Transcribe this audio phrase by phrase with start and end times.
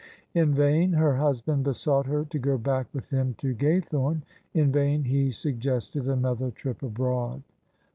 [0.33, 5.03] In vain her husband besought her to go back with him to Gaythorne; in vain
[5.03, 7.43] he suggested another trip abroad.